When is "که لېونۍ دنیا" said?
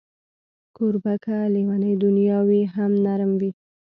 1.23-2.39